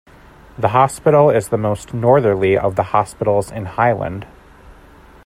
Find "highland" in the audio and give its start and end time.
3.65-4.25